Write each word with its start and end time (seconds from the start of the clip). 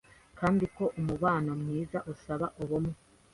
kandi 0.39 0.65
ko 0.75 0.83
umubano 0.99 1.51
mwiza 1.61 1.97
usaba 2.13 2.45
ubumwe 2.61 2.95